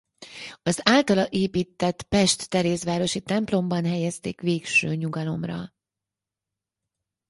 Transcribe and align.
Az 0.63 0.79
általa 0.83 1.27
épített 1.29 2.01
pest-terézvárosi 2.03 3.21
templomban 3.21 3.85
helyezték 3.85 4.41
végső 4.41 4.95
nyugalomra. 4.95 5.73